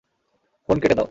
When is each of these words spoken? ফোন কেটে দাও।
ফোন 0.69 0.77
কেটে 0.81 0.95
দাও। 0.95 0.99